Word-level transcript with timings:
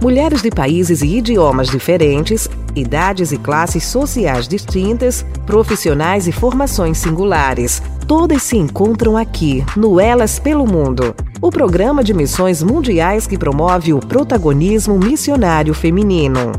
Mulheres 0.00 0.42
de 0.42 0.48
países 0.48 1.02
e 1.02 1.16
idiomas 1.16 1.66
diferentes, 1.68 2.48
idades 2.76 3.32
e 3.32 3.38
classes 3.38 3.82
sociais 3.82 4.46
distintas, 4.46 5.24
profissionais 5.44 6.28
e 6.28 6.32
formações 6.32 6.98
singulares. 6.98 7.82
Todas 8.06 8.44
se 8.44 8.56
encontram 8.56 9.16
aqui, 9.16 9.64
no 9.76 9.98
Elas 9.98 10.38
pelo 10.38 10.64
Mundo, 10.64 11.16
o 11.42 11.50
programa 11.50 12.04
de 12.04 12.14
missões 12.14 12.62
mundiais 12.62 13.26
que 13.26 13.36
promove 13.36 13.92
o 13.92 13.98
protagonismo 13.98 14.96
missionário 14.96 15.74
feminino. 15.74 16.52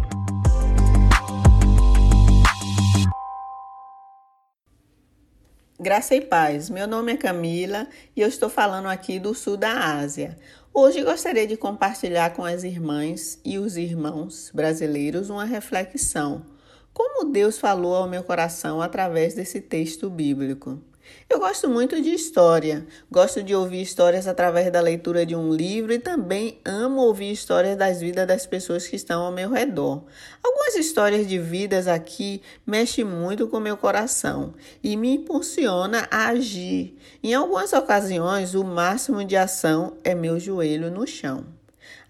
Graça 5.82 6.14
e 6.14 6.20
paz. 6.20 6.70
Meu 6.70 6.86
nome 6.86 7.14
é 7.14 7.16
Camila 7.16 7.88
e 8.14 8.20
eu 8.20 8.28
estou 8.28 8.50
falando 8.50 8.88
aqui 8.88 9.18
do 9.18 9.34
sul 9.34 9.56
da 9.56 9.71
Ásia. 9.96 10.38
Hoje 10.72 11.04
gostaria 11.04 11.48
de 11.48 11.58
compartilhar 11.58 12.34
com 12.36 12.46
as 12.46 12.64
irmãs 12.64 13.39
e 13.43 13.57
os 13.57 13.75
irmãos 13.75 14.52
brasileiros 14.54 15.30
uma 15.30 15.43
reflexão. 15.43 16.46
Como 16.93 17.32
Deus 17.32 17.57
falou 17.57 17.96
ao 17.96 18.07
meu 18.07 18.24
coração 18.24 18.79
através 18.82 19.34
desse 19.34 19.60
texto 19.60 20.10
bíblico. 20.10 20.79
Eu 21.30 21.40
gosto 21.40 21.70
muito 21.70 22.02
de 22.02 22.10
história, 22.10 22.88
gosto 23.12 23.44
de 23.44 23.54
ouvir 23.54 23.82
histórias 23.84 24.28
através 24.28 24.72
da 24.72 24.82
leitura 24.82 25.26
de 25.26 25.36
um 25.36 25.54
livro 25.54 25.94
e 25.94 26.00
também 26.00 26.60
amo 26.66 27.02
ouvir 27.02 27.32
histórias 27.32 27.78
das 27.78 28.02
vidas 28.02 28.28
das 28.28 28.48
pessoas 28.48 28.88
que 28.88 28.96
estão 28.96 29.22
ao 29.22 29.32
meu 29.32 29.52
redor. 29.52 30.04
Algumas 30.44 30.76
histórias 30.76 31.28
de 31.28 31.38
vidas 31.38 31.88
aqui 31.88 32.42
mexem 32.66 33.06
muito 33.06 33.48
com 33.48 33.59
meu 33.59 33.78
coração 33.78 34.56
e 34.84 34.98
me 34.98 35.18
impulsiona 35.18 36.08
a 36.09 36.30
agir. 36.30 36.98
Em 37.23 37.34
algumas 37.34 37.73
ocasiões, 37.73 38.56
o 38.56 38.64
máximo 38.64 39.23
de 39.23 39.38
ação 39.38 39.98
é 40.04 40.16
meu 40.16 40.40
joelho 40.40 40.90
no 40.90 41.06
chão. 41.06 41.46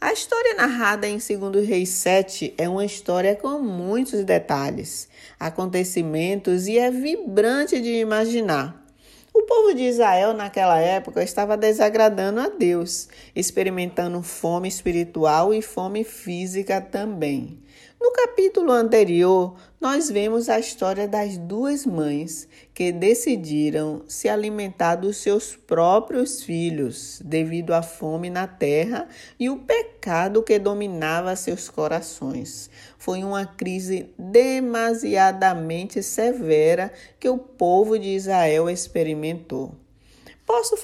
A 0.02 0.13
história 0.13 0.55
narrada 0.55 1.08
em 1.09 1.17
2 1.17 1.67
Reis 1.67 1.89
7 1.89 2.53
é 2.58 2.69
uma 2.69 2.86
história 2.86 3.36
com 3.36 3.59
muitos 3.59 4.23
detalhes, 4.23 5.09
acontecimentos 5.38 6.67
e 6.67 6.78
é 6.78 6.89
vibrante 6.89 7.81
de 7.81 8.00
imaginar. 8.00 8.88
O 9.33 9.44
povo 9.44 9.73
de 9.73 9.83
Israel 9.83 10.33
naquela 10.33 10.80
época 10.80 11.23
estava 11.23 11.55
desagradando 11.55 12.39
a 12.39 12.49
Deus, 12.49 13.08
experimentando 13.35 14.22
fome 14.23 14.67
espiritual 14.67 15.53
e 15.53 15.61
fome 15.61 16.03
física 16.03 16.81
também. 16.81 17.59
No 18.02 18.14
capítulo 18.14 18.72
anterior, 18.72 19.55
nós 19.78 20.09
vemos 20.09 20.47
a 20.47 20.58
história 20.58 21.05
das 21.05 21.38
duas 21.38 21.86
mães 21.86 22.47
que 22.73 22.94
decidiram 22.94 24.03
se 24.08 24.30
alimentar 24.30 24.95
dos 24.95 25.17
seus 25.17 25.53
próprios 25.53 26.41
filhos 26.41 27.22
devido 27.22 27.73
à 27.73 27.81
fome 27.81 28.30
na 28.30 28.47
terra 28.47 29.06
e 29.38 29.50
o 29.50 29.58
pecado 29.58 30.41
que 30.41 30.58
dominava 30.58 31.36
seus 31.36 31.69
corações. 31.69 32.69
Foi 32.97 33.22
uma 33.22 33.45
crise 33.45 34.13
demasiadamente 34.17 36.02
severa 36.02 36.94
que 37.19 37.28
o 37.28 37.38
povo 37.38 38.00
de 38.00 38.16
Israel 38.16 38.69
experimentou. 38.69 39.75
Posso 40.45 40.78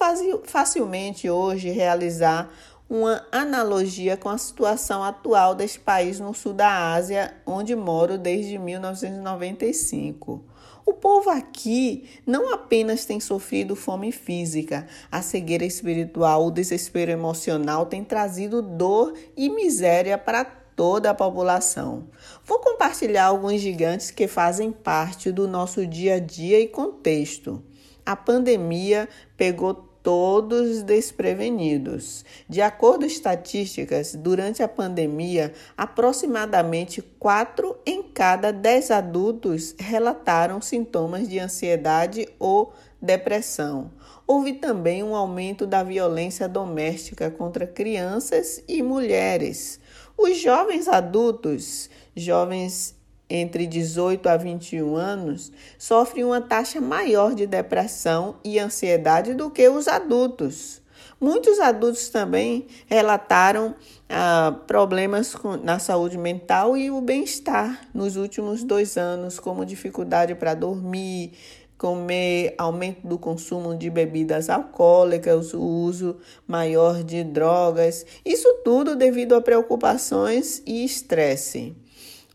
facilmente 0.44 1.30
hoje 1.30 1.70
realizar 1.70 2.54
uma 2.90 3.26
analogia 3.32 4.16
com 4.16 4.30
a 4.30 4.38
situação 4.38 5.04
atual 5.04 5.56
deste 5.56 5.80
país 5.80 6.20
no 6.20 6.34
sul 6.34 6.54
da 6.54 6.94
Ásia, 6.94 7.36
onde 7.46 7.76
moro 7.76 8.18
desde 8.18 8.58
1995. 8.58 10.46
O 10.86 10.94
povo 10.94 11.32
aqui 11.32 12.08
não 12.28 12.54
apenas 12.54 13.06
tem 13.06 13.20
sofrido 13.20 13.76
fome 13.76 14.12
física, 14.12 14.86
a 15.12 15.20
cegueira 15.20 15.66
espiritual, 15.66 16.46
o 16.46 16.52
desespero 16.52 17.10
emocional 17.10 17.88
tem 17.88 18.04
trazido 18.04 18.62
dor 18.62 19.14
e 19.36 19.50
miséria 19.50 20.16
para 20.16 20.46
toda 20.46 21.10
a 21.10 21.16
população. 21.16 22.08
Vou 22.44 22.60
compartilhar 22.60 23.26
alguns 23.26 23.62
gigantes 23.62 24.12
que 24.12 24.28
fazem 24.28 24.72
parte 24.72 25.32
do 25.32 25.48
nosso 25.48 25.88
dia 25.88 26.16
a 26.16 26.20
dia 26.20 26.60
e 26.60 26.68
contexto. 26.68 27.64
A 28.06 28.16
pandemia 28.16 29.10
pegou 29.36 29.95
todos 30.06 30.84
desprevenidos. 30.84 32.24
De 32.48 32.62
acordo 32.62 33.06
com 33.06 33.08
estatísticas, 33.08 34.14
durante 34.14 34.62
a 34.62 34.68
pandemia, 34.68 35.52
aproximadamente 35.76 37.02
4 37.02 37.76
em 37.84 38.04
cada 38.04 38.54
10 38.54 38.92
adultos 38.92 39.74
relataram 39.80 40.62
sintomas 40.62 41.28
de 41.28 41.40
ansiedade 41.40 42.30
ou 42.38 42.72
depressão. 43.02 43.92
Houve 44.28 44.54
também 44.54 45.02
um 45.02 45.16
aumento 45.16 45.66
da 45.66 45.82
violência 45.82 46.48
doméstica 46.48 47.32
contra 47.32 47.66
crianças 47.66 48.64
e 48.68 48.84
mulheres. 48.84 49.80
Os 50.16 50.38
jovens 50.38 50.88
adultos, 50.88 51.90
jovens 52.16 52.96
entre 53.30 53.66
18 53.66 54.28
a 54.28 54.38
21 54.38 54.96
anos 54.96 55.52
sofrem 55.78 56.24
uma 56.24 56.42
taxa 56.42 56.80
maior 56.80 57.34
de 57.34 57.48
depressão 57.48 58.36
e 58.44 58.60
ansiedade 58.60 59.34
do 59.34 59.50
que 59.50 59.68
os 59.68 59.88
adultos. 59.88 60.82
Muitos 61.20 61.60
adultos 61.60 62.10
também 62.10 62.68
relataram 62.88 63.74
ah, 64.10 64.54
problemas 64.68 65.34
com, 65.34 65.56
na 65.56 65.80
saúde 65.80 66.18
mental 66.18 66.76
e 66.76 66.92
o 66.92 67.00
bem-estar 67.00 67.88
nos 67.94 68.18
últimos 68.18 68.64
dois 68.64 68.98
anos, 68.98 69.40
como 69.40 69.66
dificuldade 69.66 70.36
para 70.36 70.54
dormir, 70.54 71.32
comer, 71.78 72.54
aumento 72.58 73.08
do 73.08 73.18
consumo 73.18 73.76
de 73.76 73.90
bebidas 73.90 74.50
alcoólicas, 74.50 75.54
o 75.54 75.62
uso 75.62 76.18
maior 76.46 77.02
de 77.02 77.24
drogas. 77.24 78.06
Isso 78.26 78.62
tudo 78.64 78.96
devido 78.96 79.36
a 79.36 79.42
preocupações 79.42 80.62
e 80.66 80.84
estresse. 80.84 81.76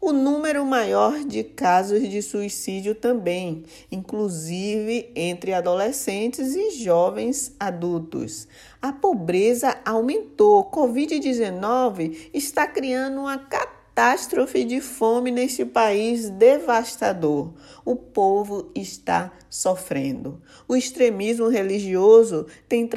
O 0.02 0.12
número 0.12 0.64
maior 0.64 1.22
de 1.24 1.44
casos 1.44 2.08
de 2.08 2.22
suicídio 2.22 2.94
também, 2.94 3.64
inclusive 3.92 5.12
entre 5.14 5.52
adolescentes 5.52 6.54
e 6.54 6.70
jovens 6.70 7.54
adultos. 7.60 8.48
A 8.80 8.94
pobreza 8.94 9.76
aumentou. 9.84 10.64
Covid-19 10.70 12.30
está 12.32 12.66
criando 12.66 13.20
uma 13.20 13.36
catástrofe 13.36 14.64
de 14.64 14.80
fome 14.80 15.30
neste 15.30 15.66
país 15.66 16.30
devastador. 16.30 17.52
O 17.84 17.94
povo 17.94 18.70
está 18.74 19.30
sofrendo. 19.50 20.40
O 20.68 20.76
extremismo 20.76 21.48
religioso 21.48 22.46
tem 22.68 22.88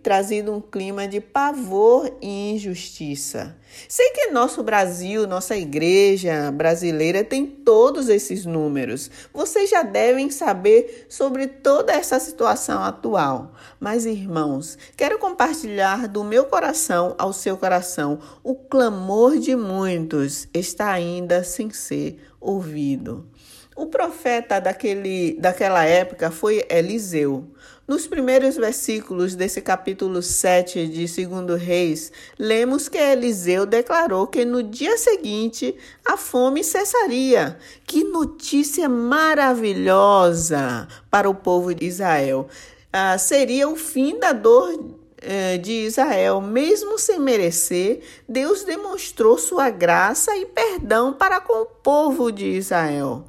trazido 0.00 0.54
um 0.54 0.60
clima 0.60 1.08
de 1.08 1.20
pavor 1.20 2.16
e 2.22 2.52
injustiça. 2.52 3.56
Sei 3.88 4.10
que 4.10 4.30
nosso 4.30 4.62
Brasil, 4.62 5.26
nossa 5.26 5.56
igreja 5.56 6.50
brasileira 6.52 7.22
tem 7.22 7.44
todos 7.46 8.08
esses 8.08 8.46
números. 8.46 9.10
Vocês 9.32 9.68
já 9.68 9.82
devem 9.82 10.30
saber 10.30 11.06
sobre 11.08 11.46
toda 11.48 11.92
essa 11.92 12.18
situação 12.18 12.82
atual. 12.82 13.52
Mas, 13.80 14.06
irmãos, 14.06 14.78
quero 14.96 15.18
compartilhar 15.18 16.08
do 16.08 16.24
meu 16.24 16.46
coração 16.46 17.14
ao 17.18 17.32
seu 17.32 17.56
coração. 17.56 18.20
O 18.42 18.54
clamor 18.54 19.38
de 19.38 19.54
muitos 19.54 20.48
está 20.54 20.90
ainda 20.90 21.42
sem 21.42 21.70
ser 21.70 22.18
ouvido. 22.40 23.28
O 23.76 23.86
profeta 23.86 24.60
daquele, 24.60 25.36
daquela 25.38 25.84
época 25.88 26.30
foi 26.30 26.64
Eliseu. 26.70 27.44
Nos 27.86 28.06
primeiros 28.06 28.56
versículos 28.56 29.34
desse 29.34 29.62
capítulo 29.62 30.22
7 30.22 30.86
de 30.86 31.26
2 31.26 31.60
Reis, 31.60 32.12
lemos 32.38 32.86
que 32.88 32.98
Eliseu 32.98 33.64
declarou 33.64 34.26
que 34.26 34.44
no 34.44 34.62
dia 34.62 34.98
seguinte 34.98 35.74
a 36.04 36.16
fome 36.18 36.62
cessaria. 36.62 37.58
Que 37.86 38.04
notícia 38.04 38.88
maravilhosa 38.90 40.86
para 41.10 41.30
o 41.30 41.34
povo 41.34 41.74
de 41.74 41.86
Israel! 41.86 42.46
Ah, 42.92 43.16
seria 43.16 43.68
o 43.68 43.76
fim 43.76 44.18
da 44.18 44.32
dor 44.32 44.98
eh, 45.20 45.58
de 45.58 45.72
Israel, 45.72 46.40
mesmo 46.40 46.96
sem 46.96 47.18
merecer, 47.18 48.02
Deus 48.28 48.62
demonstrou 48.62 49.36
sua 49.36 49.68
graça 49.68 50.36
e 50.36 50.46
perdão 50.46 51.12
para 51.12 51.40
com 51.40 51.62
o 51.62 51.66
povo 51.66 52.30
de 52.30 52.46
Israel. 52.46 53.26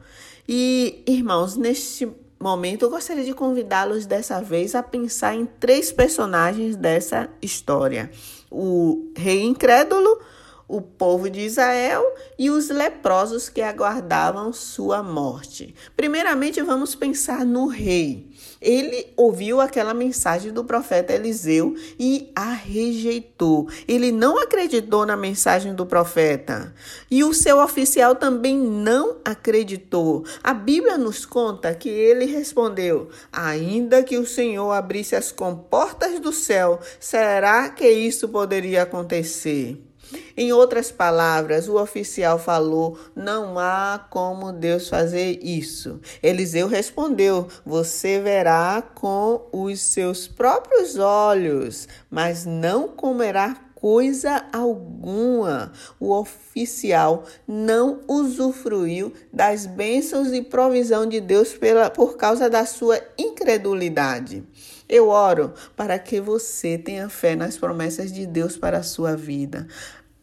E, 0.48 1.04
irmãos, 1.08 1.56
neste 1.56 2.08
momento 2.40 2.84
eu 2.84 2.90
gostaria 2.90 3.24
de 3.24 3.34
convidá-los 3.34 4.06
dessa 4.06 4.42
vez 4.42 4.74
a 4.76 4.82
pensar 4.82 5.36
em 5.36 5.46
três 5.46 5.92
personagens 5.92 6.76
dessa 6.76 7.30
história: 7.42 8.10
o 8.50 9.12
rei 9.16 9.44
incrédulo, 9.44 10.22
o 10.68 10.82
povo 10.82 11.30
de 11.30 11.42
Israel 11.42 12.04
e 12.38 12.50
os 12.50 12.70
leprosos 12.70 13.50
que 13.50 13.62
aguardavam 13.62 14.54
sua 14.54 15.04
morte. 15.04 15.76
Primeiramente, 15.98 16.62
vamos 16.62 16.96
pensar 16.96 17.46
no 17.46 17.68
rei. 17.68 18.29
Ele 18.62 19.08
ouviu 19.16 19.62
aquela 19.62 19.94
mensagem 19.94 20.52
do 20.52 20.66
profeta 20.66 21.14
Eliseu 21.14 21.76
e 21.98 22.30
a 22.36 22.52
rejeitou. 22.52 23.70
Ele 23.88 24.12
não 24.12 24.38
acreditou 24.38 25.06
na 25.06 25.16
mensagem 25.16 25.74
do 25.74 25.86
profeta. 25.86 26.74
E 27.10 27.24
o 27.24 27.34
seu 27.34 27.60
oficial 27.60 28.16
também 28.16 28.58
não 28.58 29.18
acreditou. 29.24 30.26
A 30.44 30.54
Bíblia 30.54 30.98
nos 30.98 31.26
conta 31.26 31.74
que 31.74 31.90
ele 31.90 32.26
respondeu: 32.26 33.10
Ainda 33.32 34.04
que 34.04 34.18
o 34.18 34.26
Senhor 34.26 34.72
abrisse 34.72 35.16
as 35.16 35.32
comportas 35.32 36.20
do 36.20 36.34
céu, 36.34 36.80
será 37.00 37.70
que 37.70 37.90
isso 37.90 38.28
poderia 38.28 38.84
acontecer? 38.84 39.89
Em 40.36 40.54
outras 40.54 40.92
palavras, 40.92 41.68
o 41.68 41.76
oficial 41.76 42.40
falou: 42.40 42.98
Não 43.16 43.60
há 43.60 44.08
como 44.10 44.52
Deus 44.52 44.88
fazer 44.90 45.40
isso. 45.44 46.00
Eliseu 46.24 46.68
respondeu: 46.68 47.48
Você 47.66 48.20
verá 48.20 48.82
com 48.82 49.48
os 49.52 49.82
seus 49.82 50.28
próprios 50.28 50.98
olhos, 50.98 51.88
mas 52.10 52.46
não 52.46 52.88
comerá 52.88 53.70
coisa 53.80 54.46
alguma. 54.52 55.72
O 56.00 56.12
oficial 56.12 57.24
não 57.48 58.02
usufruiu 58.08 59.14
das 59.32 59.66
bênçãos 59.66 60.34
e 60.34 60.42
provisão 60.42 61.06
de 61.06 61.20
Deus 61.22 61.54
pela, 61.54 61.90
por 61.90 62.18
causa 62.18 62.50
da 62.50 62.66
sua 62.66 63.00
incredulidade. 63.18 64.44
Eu 64.88 65.10
oro 65.10 65.54
para 65.76 66.00
que 66.00 66.20
você 66.20 66.78
tenha 66.78 67.08
fé 67.10 67.36
nas 67.36 67.58
promessas 67.58 68.12
de 68.12 68.26
Deus 68.26 68.58
para 68.58 68.80
a 68.80 68.84
sua 68.84 69.16
vida. 69.16 69.68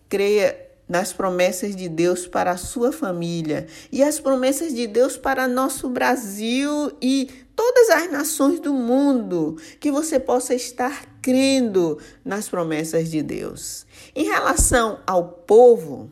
Creia 0.09 0.67
nas 0.89 1.13
promessas 1.13 1.75
de 1.75 1.89
Deus 1.89 2.27
para 2.27 2.53
a 2.53 2.57
sua 2.57 2.93
família 2.93 3.67
e 3.91 4.03
as 4.03 4.21
promessas 4.21 4.75
de 4.75 4.87
Deus 4.87 5.17
para 5.17 5.49
nosso 5.49 5.89
Brasil 5.89 6.93
e 7.03 7.29
todas 7.57 7.91
as 7.91 8.13
nações 8.13 8.61
do 8.61 8.73
mundo, 8.73 9.57
que 9.81 9.91
você 9.91 10.21
possa 10.21 10.55
estar 10.55 11.07
crendo 11.21 11.99
nas 12.25 12.49
promessas 12.49 13.11
de 13.11 13.23
Deus. 13.23 13.87
Em 14.15 14.25
relação 14.27 15.01
ao 15.07 15.25
povo, 15.25 16.11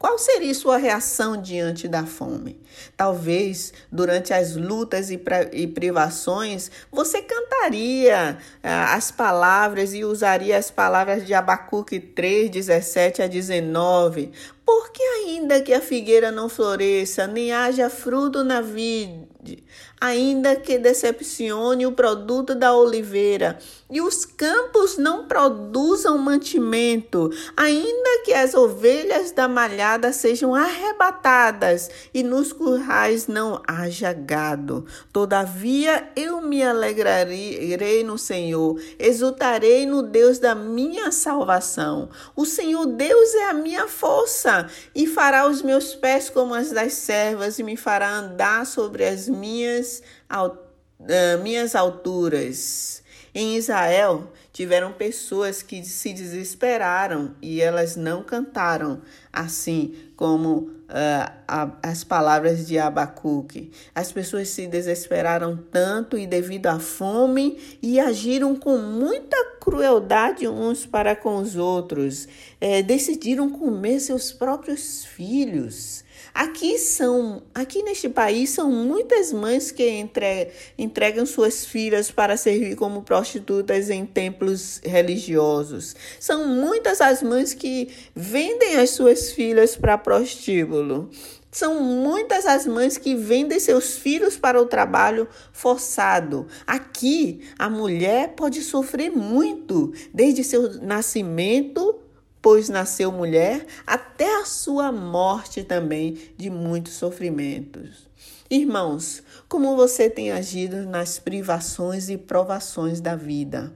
qual 0.00 0.16
seria 0.16 0.54
sua 0.54 0.78
reação 0.78 1.36
diante 1.36 1.86
da 1.86 2.06
fome? 2.06 2.58
Talvez 2.96 3.70
durante 3.92 4.32
as 4.32 4.56
lutas 4.56 5.10
e, 5.10 5.18
privações 5.66 6.70
você 6.90 7.20
cantaria 7.20 8.38
ah, 8.62 8.94
as 8.94 9.10
palavras 9.10 9.92
e 9.92 10.02
usaria 10.02 10.56
as 10.56 10.70
palavras 10.70 11.26
de 11.26 11.34
Abacuque 11.34 12.00
3, 12.00 12.48
17 12.48 13.20
a 13.20 13.26
19. 13.26 14.32
Porque 14.64 15.02
ainda 15.02 15.60
que 15.60 15.74
a 15.74 15.82
figueira 15.82 16.32
não 16.32 16.48
floresça, 16.48 17.26
nem 17.26 17.52
haja 17.52 17.90
fruto 17.90 18.42
na 18.42 18.62
vide, 18.62 19.62
ainda 20.00 20.56
que 20.56 20.78
decepcione 20.78 21.84
o 21.84 21.92
produto 21.92 22.54
da 22.54 22.74
oliveira, 22.74 23.58
e 23.90 24.00
os 24.00 24.24
campos 24.24 24.96
não 24.96 25.26
produzam 25.26 26.16
mantimento, 26.16 27.30
ainda 27.56 28.22
que 28.24 28.32
as 28.32 28.54
ovelhas 28.54 29.32
da 29.32 29.48
malhada 29.48 30.12
sejam 30.12 30.54
arrebatadas 30.54 31.90
e 32.14 32.22
nos 32.22 32.52
currais 32.52 33.26
não 33.26 33.60
haja 33.66 34.12
gado. 34.12 34.86
Todavia 35.12 36.08
eu 36.14 36.40
me 36.40 36.62
alegrarei 36.62 38.04
no 38.04 38.16
Senhor, 38.16 38.80
exultarei 38.98 39.84
no 39.86 40.02
Deus 40.02 40.38
da 40.38 40.54
minha 40.54 41.10
salvação. 41.10 42.08
O 42.36 42.46
Senhor 42.46 42.86
Deus 42.86 43.34
é 43.34 43.50
a 43.50 43.54
minha 43.54 43.88
força 43.88 44.68
e 44.94 45.06
fará 45.06 45.48
os 45.48 45.62
meus 45.62 45.94
pés 45.94 46.30
como 46.30 46.54
as 46.54 46.70
das 46.70 46.92
servas 46.92 47.58
e 47.58 47.62
me 47.62 47.76
fará 47.76 48.10
andar 48.10 48.66
sobre 48.66 49.04
as 49.04 49.28
minhas, 49.28 50.02
uh, 50.30 51.42
minhas 51.42 51.74
alturas. 51.74 52.99
Em 53.34 53.56
Israel, 53.56 54.32
tiveram 54.52 54.92
pessoas 54.92 55.62
que 55.62 55.84
se 55.84 56.12
desesperaram 56.12 57.34
e 57.40 57.60
elas 57.60 57.94
não 57.94 58.22
cantaram 58.22 59.00
assim 59.32 59.94
como 60.16 60.80
uh, 60.90 61.32
a, 61.46 61.70
as 61.82 62.02
palavras 62.02 62.66
de 62.66 62.78
Abacuque. 62.78 63.70
As 63.94 64.10
pessoas 64.10 64.48
se 64.48 64.66
desesperaram 64.66 65.56
tanto 65.70 66.18
e 66.18 66.26
devido 66.26 66.66
à 66.66 66.80
fome 66.80 67.58
e 67.80 68.00
agiram 68.00 68.56
com 68.56 68.76
muita 68.76 69.36
crueldade 69.60 70.48
uns 70.48 70.84
para 70.84 71.14
com 71.14 71.36
os 71.36 71.56
outros. 71.56 72.26
É, 72.60 72.82
decidiram 72.82 73.48
comer 73.48 74.00
seus 74.00 74.32
próprios 74.32 75.04
filhos. 75.04 76.04
Aqui 76.32 76.78
são, 76.78 77.42
aqui 77.54 77.82
neste 77.82 78.08
país 78.08 78.50
são 78.50 78.70
muitas 78.70 79.32
mães 79.32 79.70
que 79.70 79.82
entre, 79.88 80.48
entregam 80.78 81.26
suas 81.26 81.64
filhas 81.64 82.10
para 82.10 82.36
servir 82.36 82.76
como 82.76 83.02
prostitutas 83.02 83.90
em 83.90 84.06
templos 84.06 84.80
religiosos. 84.84 85.94
São 86.18 86.46
muitas 86.46 87.00
as 87.00 87.22
mães 87.22 87.52
que 87.54 87.88
vendem 88.14 88.76
as 88.76 88.90
suas 88.90 89.32
filhas 89.32 89.76
para 89.76 89.98
prostíbulo. 89.98 91.10
São 91.50 91.82
muitas 91.82 92.46
as 92.46 92.64
mães 92.64 92.96
que 92.96 93.16
vendem 93.16 93.58
seus 93.58 93.96
filhos 93.96 94.36
para 94.36 94.60
o 94.60 94.66
trabalho 94.66 95.26
forçado. 95.52 96.46
Aqui, 96.64 97.40
a 97.58 97.68
mulher 97.68 98.34
pode 98.36 98.62
sofrer 98.62 99.10
muito, 99.10 99.92
desde 100.14 100.44
seu 100.44 100.80
nascimento 100.80 101.98
pois 102.42 102.68
nasceu 102.68 103.12
mulher, 103.12 103.66
até 103.86 104.40
a 104.40 104.44
sua 104.44 104.90
morte 104.90 105.62
também 105.62 106.18
de 106.36 106.50
muitos 106.50 106.94
sofrimentos. 106.94 108.08
Irmãos, 108.50 109.22
como 109.48 109.76
você 109.76 110.10
tem 110.10 110.32
agido 110.32 110.84
nas 110.84 111.18
privações 111.18 112.08
e 112.08 112.16
provações 112.16 113.00
da 113.00 113.14
vida? 113.14 113.72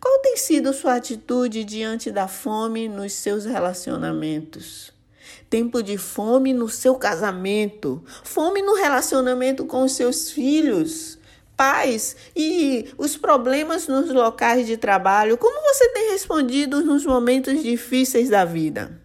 Qual 0.00 0.20
tem 0.20 0.36
sido 0.36 0.72
sua 0.72 0.94
atitude 0.94 1.64
diante 1.64 2.10
da 2.10 2.28
fome 2.28 2.88
nos 2.88 3.14
seus 3.14 3.44
relacionamentos? 3.44 4.92
Tempo 5.50 5.82
de 5.82 5.96
fome 5.96 6.52
no 6.52 6.68
seu 6.68 6.94
casamento, 6.94 8.02
fome 8.22 8.62
no 8.62 8.74
relacionamento 8.74 9.64
com 9.64 9.82
os 9.82 9.92
seus 9.92 10.30
filhos, 10.30 11.17
pais 11.58 12.14
e 12.36 12.88
os 12.96 13.16
problemas 13.16 13.88
nos 13.88 14.10
locais 14.10 14.64
de 14.64 14.76
trabalho? 14.76 15.36
Como 15.36 15.60
você 15.74 15.88
tem 15.88 16.12
respondido 16.12 16.84
nos 16.84 17.04
momentos 17.04 17.60
difíceis 17.60 18.30
da 18.30 18.44
vida? 18.44 18.96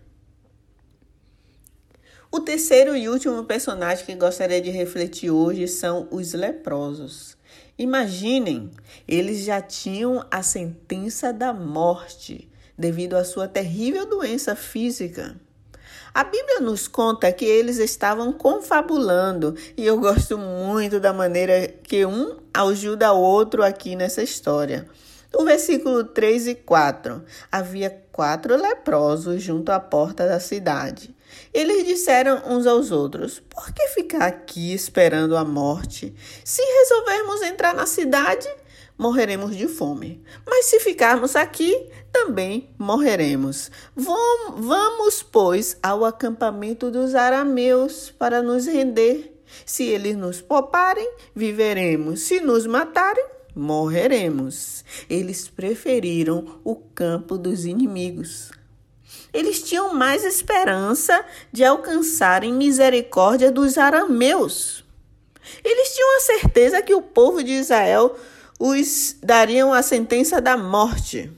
O 2.32 2.40
terceiro 2.40 2.96
e 2.96 3.10
último 3.10 3.44
personagem 3.44 4.06
que 4.06 4.16
gostaria 4.16 4.62
de 4.62 4.70
refletir 4.70 5.32
hoje 5.32 5.68
são 5.68 6.08
os 6.12 6.34
leprosos. 6.34 7.36
Imaginem, 7.78 8.70
eles 9.08 9.44
já 9.44 9.60
tinham 9.60 10.24
a 10.30 10.44
sentença 10.44 11.34
da 11.34 11.52
morte 11.52 12.50
devido 12.78 13.16
à 13.16 13.24
sua 13.24 13.48
terrível 13.48 14.06
doença 14.06 14.56
física. 14.56 15.36
A 16.15 16.24
Bíblia 16.24 16.60
nos 16.60 16.88
conta 16.88 17.31
que 17.31 17.44
eles 17.44 17.77
estavam 17.77 18.31
confabulando 18.31 19.56
e 19.75 19.83
eu 19.83 20.00
gosto 20.00 20.38
muito 20.38 21.00
da 21.00 21.12
maneira 21.12 21.68
que 21.81 22.06
um 22.06 22.38
ajuda 22.54 23.12
o 23.12 23.19
outro 23.19 23.63
aqui 23.63 23.95
nessa 23.95 24.21
história. 24.21 24.88
No 25.33 25.44
versículo 25.44 26.04
3 26.04 26.50
e 26.50 26.56
4, 26.56 27.24
havia 27.51 27.89
quatro 28.12 28.56
leprosos 28.56 29.42
junto 29.42 29.71
à 29.71 29.79
porta 29.79 30.27
da 30.27 30.39
cidade. 30.39 31.15
Eles 31.51 31.88
disseram 31.88 32.43
uns 32.46 32.67
aos 32.67 32.91
outros: 32.91 33.41
Por 33.50 33.74
que 33.74 33.88
ficar 33.88 34.27
aqui 34.27 34.72
esperando 34.72 35.36
a 35.36 35.43
morte? 35.43 36.13
Se 36.46 36.62
resolvermos 36.62 37.41
entrar 37.41 37.74
na 37.74 37.88
cidade, 37.88 38.48
morreremos 38.98 39.56
de 39.56 39.68
fome. 39.68 40.24
Mas 40.46 40.66
se 40.66 40.80
ficarmos 40.80 41.36
aqui, 41.36 41.90
também 42.12 42.70
morreremos. 42.78 43.72
Vamos, 43.96 45.24
pois, 45.24 45.78
ao 45.82 46.06
acampamento 46.06 46.92
dos 46.92 47.16
arameus 47.16 48.12
para 48.12 48.42
nos 48.42 48.66
render. 48.66 49.42
Se 49.66 49.84
eles 49.84 50.16
nos 50.16 50.42
pouparem, 50.42 51.10
viveremos. 51.36 52.22
Se 52.22 52.40
nos 52.40 52.66
matarem, 52.66 53.26
morreremos. 53.56 54.84
Eles 55.10 55.48
preferiram 55.48 56.60
o 56.64 56.76
campo 56.76 57.38
dos 57.38 57.66
inimigos. 57.66 58.52
Eles 59.34 59.64
tinham 59.64 59.94
mais 59.94 60.24
esperança 60.24 61.26
de 61.52 61.64
alcançarem 61.64 62.54
misericórdia 62.54 63.52
dos 63.52 63.78
arameus. 63.78 64.84
Eles 65.64 65.94
tinham 65.94 66.18
a 66.18 66.20
certeza 66.22 66.82
que 66.82 66.94
o 66.94 67.02
povo 67.02 67.44
de 67.44 67.52
Israel 67.52 68.16
os 68.65 69.17
dariam 69.22 69.74
a 69.74 69.84
sentença 69.84 70.39
da 70.39 70.55
morte. 70.55 71.29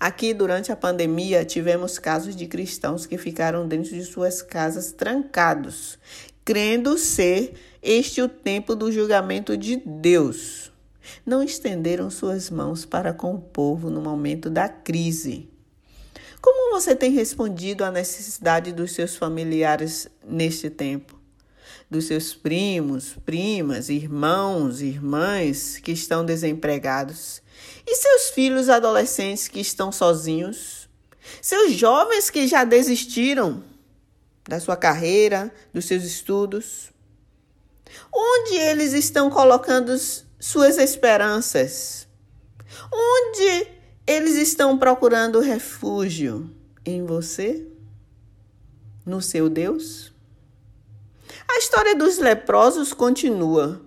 Aqui, 0.00 0.32
durante 0.32 0.72
a 0.72 0.76
pandemia, 0.76 1.44
tivemos 1.44 1.98
casos 1.98 2.34
de 2.34 2.46
cristãos 2.46 3.04
que 3.04 3.18
ficaram 3.18 3.68
dentro 3.68 3.90
de 3.90 4.02
suas 4.04 4.40
casas 4.40 4.90
trancados, 4.90 5.98
crendo 6.42 6.96
ser 6.96 7.52
este 7.82 8.22
o 8.22 8.28
tempo 8.28 8.74
do 8.74 8.90
julgamento 8.90 9.54
de 9.54 9.76
Deus. 9.84 10.72
Não 11.26 11.42
estenderam 11.42 12.08
suas 12.08 12.48
mãos 12.48 12.86
para 12.86 13.12
com 13.12 13.34
o 13.34 13.40
povo 13.42 13.90
no 13.90 14.00
momento 14.00 14.48
da 14.48 14.66
crise. 14.66 15.46
Como 16.40 16.72
você 16.72 16.96
tem 16.96 17.12
respondido 17.12 17.84
à 17.84 17.90
necessidade 17.90 18.72
dos 18.72 18.92
seus 18.92 19.14
familiares 19.14 20.08
neste 20.26 20.70
tempo? 20.70 21.22
Dos 21.90 22.06
seus 22.06 22.34
primos, 22.34 23.14
primas, 23.24 23.88
irmãos, 23.88 24.80
irmãs 24.80 25.78
que 25.78 25.92
estão 25.92 26.24
desempregados, 26.24 27.42
e 27.86 27.94
seus 27.94 28.30
filhos 28.30 28.68
adolescentes 28.68 29.48
que 29.48 29.60
estão 29.60 29.92
sozinhos, 29.92 30.88
seus 31.40 31.72
jovens 31.72 32.30
que 32.30 32.46
já 32.46 32.64
desistiram 32.64 33.62
da 34.48 34.60
sua 34.60 34.76
carreira, 34.76 35.52
dos 35.72 35.84
seus 35.84 36.04
estudos. 36.04 36.90
Onde 38.12 38.56
eles 38.56 38.92
estão 38.92 39.30
colocando 39.30 39.94
suas 40.38 40.78
esperanças? 40.78 42.06
Onde 42.92 43.68
eles 44.06 44.34
estão 44.34 44.76
procurando 44.76 45.40
refúgio? 45.40 46.50
em 46.84 47.04
você? 47.04 47.66
No 49.04 49.20
seu 49.20 49.48
Deus? 49.48 50.12
A 51.48 51.58
história 51.58 51.94
dos 51.94 52.18
leprosos 52.18 52.92
continua. 52.92 53.80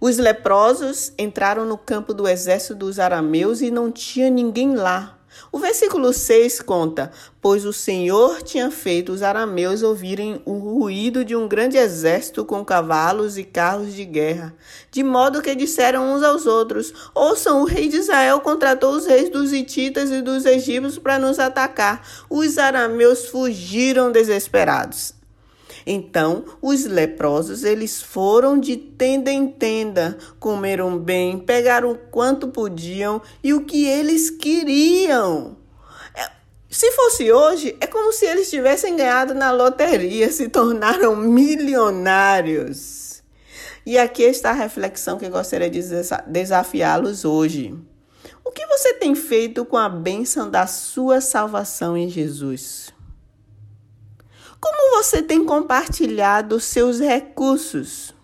Os 0.00 0.18
leprosos 0.18 1.12
entraram 1.18 1.64
no 1.64 1.76
campo 1.76 2.14
do 2.14 2.28
exército 2.28 2.74
dos 2.74 2.98
arameus 2.98 3.60
e 3.60 3.70
não 3.70 3.90
tinha 3.90 4.30
ninguém 4.30 4.74
lá. 4.76 5.18
O 5.50 5.58
versículo 5.58 6.12
6 6.12 6.62
conta: 6.62 7.10
Pois 7.40 7.64
o 7.64 7.72
Senhor 7.72 8.40
tinha 8.42 8.70
feito 8.70 9.12
os 9.12 9.22
arameus 9.22 9.82
ouvirem 9.82 10.40
o 10.44 10.52
ruído 10.58 11.24
de 11.24 11.34
um 11.34 11.48
grande 11.48 11.76
exército 11.76 12.44
com 12.44 12.64
cavalos 12.64 13.36
e 13.36 13.44
carros 13.44 13.92
de 13.92 14.04
guerra, 14.04 14.54
de 14.90 15.02
modo 15.02 15.42
que 15.42 15.54
disseram 15.54 16.14
uns 16.14 16.22
aos 16.22 16.46
outros: 16.46 16.94
Ouçam, 17.14 17.62
o 17.62 17.64
rei 17.64 17.88
de 17.88 17.96
Israel 17.96 18.40
contratou 18.40 18.92
os 18.92 19.06
reis 19.06 19.28
dos 19.28 19.52
hititas 19.52 20.10
e 20.10 20.22
dos 20.22 20.44
egípcios 20.44 20.98
para 20.98 21.18
nos 21.18 21.38
atacar. 21.38 22.06
Os 22.30 22.58
arameus 22.58 23.26
fugiram 23.26 24.12
desesperados. 24.12 25.15
Então, 25.86 26.44
os 26.60 26.84
leprosos, 26.84 27.62
eles 27.62 28.02
foram 28.02 28.58
de 28.58 28.76
tenda 28.76 29.30
em 29.30 29.46
tenda, 29.46 30.18
comeram 30.40 30.98
bem, 30.98 31.38
pegaram 31.38 31.92
o 31.92 31.96
quanto 31.96 32.48
podiam 32.48 33.22
e 33.42 33.54
o 33.54 33.64
que 33.64 33.86
eles 33.86 34.28
queriam. 34.28 35.56
É, 36.12 36.28
se 36.68 36.90
fosse 36.90 37.30
hoje, 37.30 37.76
é 37.80 37.86
como 37.86 38.12
se 38.12 38.26
eles 38.26 38.50
tivessem 38.50 38.96
ganhado 38.96 39.32
na 39.32 39.52
loteria, 39.52 40.32
se 40.32 40.48
tornaram 40.48 41.14
milionários. 41.14 43.22
E 43.86 43.96
aqui 43.96 44.24
está 44.24 44.50
a 44.50 44.54
reflexão 44.54 45.16
que 45.16 45.28
gostaria 45.28 45.70
de 45.70 45.80
desafiá-los 46.26 47.24
hoje. 47.24 47.78
O 48.44 48.50
que 48.50 48.66
você 48.66 48.94
tem 48.94 49.14
feito 49.14 49.64
com 49.64 49.76
a 49.76 49.88
bênção 49.88 50.50
da 50.50 50.66
sua 50.66 51.20
salvação 51.20 51.96
em 51.96 52.08
Jesus? 52.08 52.92
Como 54.60 55.02
você 55.02 55.22
tem 55.22 55.44
compartilhado 55.44 56.58
seus 56.58 56.98
recursos? 56.98 58.14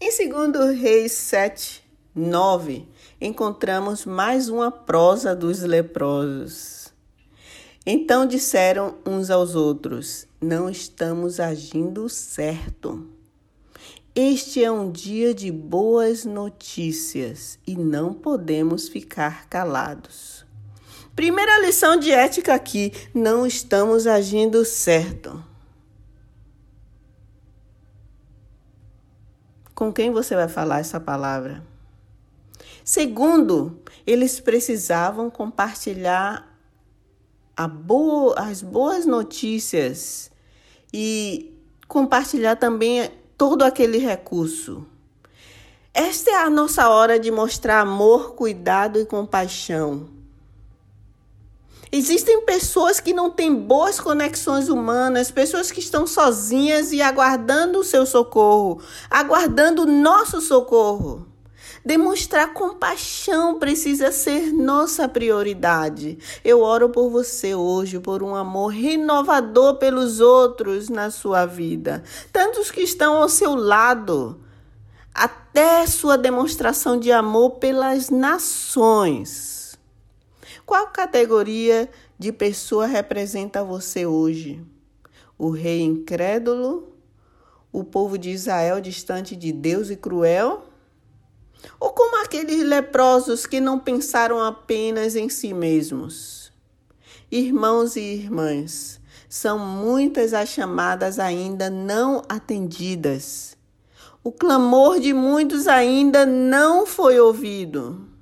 Em 0.00 0.10
2 0.10 0.78
Reis 0.78 1.12
7, 1.12 1.82
9, 2.14 2.88
encontramos 3.20 4.04
mais 4.04 4.48
uma 4.48 4.70
prosa 4.70 5.34
dos 5.34 5.62
leprosos. 5.62 6.94
Então 7.84 8.26
disseram 8.26 8.96
uns 9.04 9.30
aos 9.30 9.54
outros: 9.54 10.26
Não 10.40 10.70
estamos 10.70 11.40
agindo 11.40 12.08
certo. 12.08 13.08
Este 14.14 14.64
é 14.64 14.70
um 14.70 14.90
dia 14.90 15.34
de 15.34 15.50
boas 15.50 16.24
notícias 16.24 17.58
e 17.66 17.76
não 17.76 18.14
podemos 18.14 18.88
ficar 18.88 19.46
calados. 19.48 20.45
Primeira 21.16 21.58
lição 21.60 21.96
de 21.96 22.12
ética 22.12 22.54
aqui: 22.54 22.92
não 23.14 23.46
estamos 23.46 24.06
agindo 24.06 24.62
certo. 24.66 25.42
Com 29.74 29.90
quem 29.90 30.10
você 30.10 30.34
vai 30.34 30.46
falar 30.46 30.80
essa 30.80 31.00
palavra? 31.00 31.64
Segundo, 32.84 33.80
eles 34.06 34.40
precisavam 34.40 35.30
compartilhar 35.30 36.54
boa, 37.66 38.38
as 38.38 38.60
boas 38.60 39.06
notícias 39.06 40.30
e 40.92 41.58
compartilhar 41.88 42.56
também 42.56 43.10
todo 43.38 43.62
aquele 43.62 43.96
recurso. 43.96 44.86
Esta 45.94 46.30
é 46.30 46.36
a 46.42 46.50
nossa 46.50 46.90
hora 46.90 47.18
de 47.18 47.30
mostrar 47.30 47.80
amor, 47.80 48.34
cuidado 48.34 49.00
e 49.00 49.06
compaixão. 49.06 50.15
Existem 51.90 52.44
pessoas 52.44 52.98
que 52.98 53.12
não 53.12 53.30
têm 53.30 53.54
boas 53.54 54.00
conexões 54.00 54.68
humanas, 54.68 55.30
pessoas 55.30 55.70
que 55.70 55.78
estão 55.78 56.06
sozinhas 56.06 56.92
e 56.92 57.00
aguardando 57.00 57.78
o 57.78 57.84
seu 57.84 58.04
socorro, 58.04 58.80
aguardando 59.08 59.82
o 59.82 59.86
nosso 59.86 60.40
socorro. 60.40 61.26
Demonstrar 61.84 62.52
compaixão 62.52 63.60
precisa 63.60 64.10
ser 64.10 64.52
nossa 64.52 65.08
prioridade. 65.08 66.18
Eu 66.44 66.60
oro 66.60 66.88
por 66.88 67.08
você 67.08 67.54
hoje, 67.54 68.00
por 68.00 68.24
um 68.24 68.34
amor 68.34 68.72
renovador 68.72 69.76
pelos 69.76 70.18
outros 70.18 70.88
na 70.88 71.12
sua 71.12 71.46
vida, 71.46 72.02
tantos 72.32 72.72
que 72.72 72.80
estão 72.80 73.14
ao 73.14 73.28
seu 73.28 73.54
lado, 73.54 74.40
até 75.14 75.86
sua 75.86 76.18
demonstração 76.18 76.98
de 76.98 77.12
amor 77.12 77.52
pelas 77.52 78.10
nações. 78.10 79.55
Qual 80.66 80.88
categoria 80.88 81.88
de 82.18 82.32
pessoa 82.32 82.86
representa 82.86 83.62
você 83.62 84.04
hoje? 84.04 84.60
O 85.38 85.48
rei 85.48 85.80
incrédulo? 85.80 86.92
O 87.72 87.84
povo 87.84 88.18
de 88.18 88.30
Israel 88.30 88.80
distante 88.80 89.36
de 89.36 89.52
Deus 89.52 89.90
e 89.90 89.96
cruel? 89.96 90.64
Ou 91.78 91.90
como 91.90 92.20
aqueles 92.20 92.64
leprosos 92.64 93.46
que 93.46 93.60
não 93.60 93.78
pensaram 93.78 94.42
apenas 94.42 95.14
em 95.14 95.28
si 95.28 95.54
mesmos? 95.54 96.52
Irmãos 97.30 97.94
e 97.94 98.00
irmãs, 98.00 99.00
são 99.28 99.60
muitas 99.60 100.34
as 100.34 100.48
chamadas 100.48 101.20
ainda 101.20 101.70
não 101.70 102.22
atendidas. 102.28 103.56
O 104.24 104.32
clamor 104.32 104.98
de 104.98 105.12
muitos 105.12 105.68
ainda 105.68 106.26
não 106.26 106.84
foi 106.84 107.20
ouvido. 107.20 108.15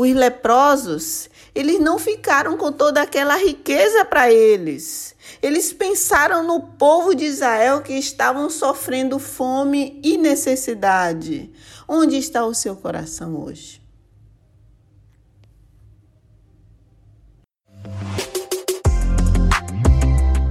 Os 0.00 0.14
leprosos, 0.14 1.28
eles 1.52 1.80
não 1.80 1.98
ficaram 1.98 2.56
com 2.56 2.70
toda 2.70 3.02
aquela 3.02 3.34
riqueza 3.34 4.04
para 4.04 4.32
eles. 4.32 5.12
Eles 5.42 5.72
pensaram 5.72 6.46
no 6.46 6.60
povo 6.60 7.16
de 7.16 7.24
Israel 7.24 7.80
que 7.80 7.94
estavam 7.94 8.48
sofrendo 8.48 9.18
fome 9.18 9.98
e 10.00 10.16
necessidade. 10.16 11.50
Onde 11.88 12.16
está 12.16 12.46
o 12.46 12.54
seu 12.54 12.76
coração 12.76 13.42
hoje? 13.42 13.82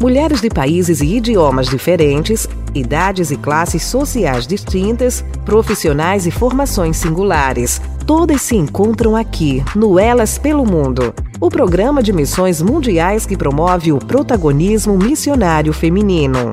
Mulheres 0.01 0.41
de 0.41 0.49
países 0.49 0.99
e 0.99 1.15
idiomas 1.15 1.67
diferentes, 1.67 2.49
idades 2.75 3.31
e 3.31 3.37
classes 3.37 3.83
sociais 3.83 4.45
distintas, 4.45 5.23
profissionais 5.45 6.27
e 6.27 6.31
formações 6.31 6.97
singulares. 6.97 7.79
Todas 8.07 8.41
se 8.41 8.55
encontram 8.55 9.17
aqui, 9.17 9.61
no 9.75 9.99
Elas 9.99 10.37
pelo 10.37 10.65
Mundo, 10.65 11.13
o 11.41 11.49
programa 11.49 12.01
de 12.01 12.13
missões 12.13 12.61
mundiais 12.61 13.25
que 13.25 13.35
promove 13.35 13.91
o 13.91 13.99
protagonismo 13.99 14.97
missionário 14.97 15.73
feminino. 15.73 16.51